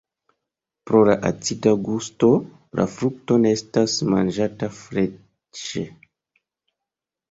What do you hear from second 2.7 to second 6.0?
la frukto ne estas manĝata freŝe.